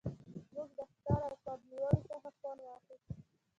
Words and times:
موږ 0.53 0.69
د 0.77 0.79
ښکار 0.93 1.21
او 1.27 1.35
کب 1.45 1.59
نیولو 1.69 2.01
څخه 2.11 2.29
خوند 2.37 2.59
واخیست 2.65 3.07